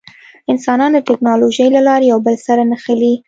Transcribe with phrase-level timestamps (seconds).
[0.51, 3.13] انسانان د ټکنالوجۍ له لارې یو بل سره نښلي.